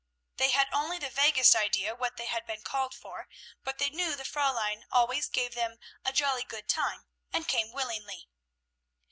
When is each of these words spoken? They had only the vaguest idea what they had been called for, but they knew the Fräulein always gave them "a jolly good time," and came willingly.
They 0.37 0.49
had 0.49 0.67
only 0.73 0.97
the 0.97 1.11
vaguest 1.11 1.55
idea 1.55 1.93
what 1.93 2.17
they 2.17 2.25
had 2.25 2.47
been 2.47 2.63
called 2.63 2.95
for, 2.95 3.27
but 3.63 3.77
they 3.77 3.91
knew 3.91 4.15
the 4.15 4.23
Fräulein 4.23 4.81
always 4.91 5.27
gave 5.29 5.53
them 5.53 5.77
"a 6.03 6.11
jolly 6.11 6.43
good 6.43 6.67
time," 6.67 7.05
and 7.31 7.47
came 7.47 7.71
willingly. 7.71 8.27